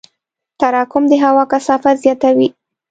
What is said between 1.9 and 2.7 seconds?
زیاتوي.